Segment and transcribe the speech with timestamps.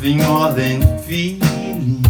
[0.00, 2.06] nothing more than feelings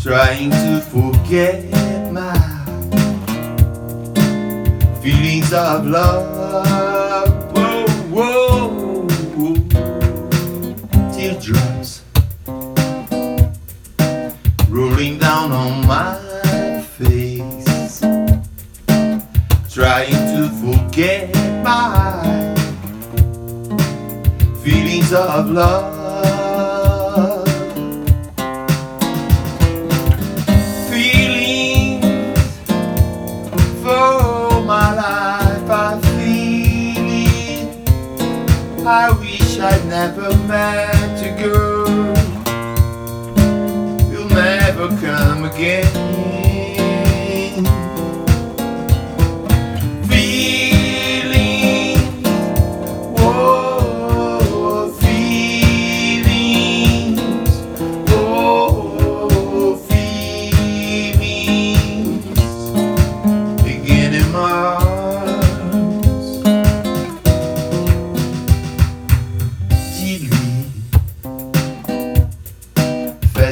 [0.00, 1.64] Trying to forget
[2.12, 2.38] my
[5.00, 7.52] feelings of love.
[7.56, 9.08] Whoa, whoa.
[11.12, 12.02] Teardrops
[14.68, 18.00] rolling down on my face.
[19.70, 21.34] Trying to forget
[21.64, 22.61] my
[24.62, 25.92] feelings of love.
[30.88, 32.04] Feelings
[33.82, 38.86] for my life, I feel it.
[38.86, 41.88] I wish I'd never met a girl.
[44.12, 46.21] You'll never come again.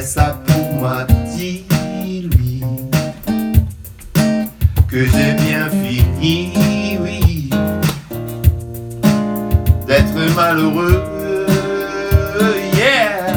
[0.01, 2.63] ça pour moi, dis-lui
[4.87, 7.49] que j'ai bien fini, oui,
[9.87, 11.03] d'être malheureux.
[12.75, 13.33] Yeah.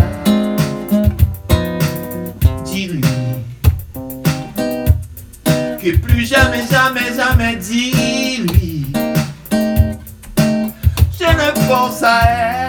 [2.65, 3.03] Dis-lui
[5.83, 8.87] que plus jamais, jamais, jamais dis-lui.
[11.19, 12.64] Je ne pense à elle.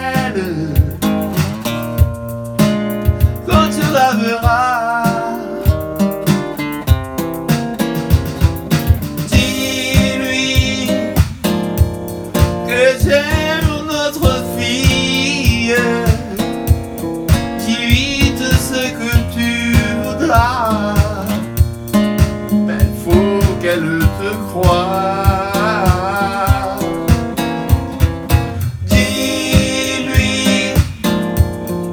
[29.36, 30.74] Dis-lui.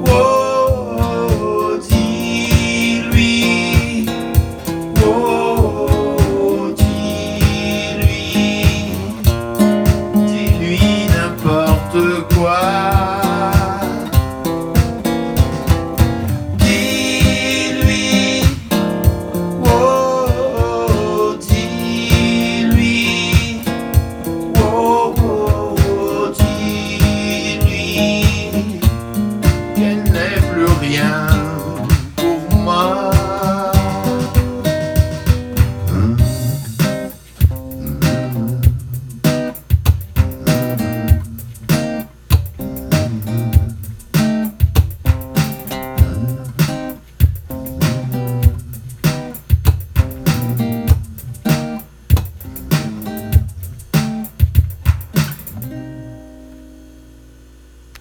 [0.08, 3.34] Oh, dis-lui.
[5.04, 8.16] Oh, dis-lui.
[10.14, 11.98] Dis-lui n'importe
[12.34, 12.83] quoi.